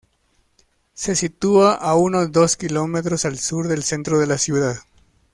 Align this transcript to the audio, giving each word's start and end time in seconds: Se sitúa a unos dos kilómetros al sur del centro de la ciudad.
Se 0.95 1.15
sitúa 1.15 1.75
a 1.75 1.93
unos 1.93 2.31
dos 2.31 2.57
kilómetros 2.57 3.23
al 3.25 3.37
sur 3.37 3.67
del 3.67 3.83
centro 3.83 4.17
de 4.17 4.25
la 4.25 4.39
ciudad. 4.39 4.77